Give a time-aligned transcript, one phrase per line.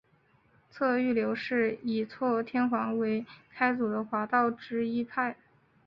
[0.73, 5.37] 嵯峨御流是以嵯峨天皇为开祖的华道之一派。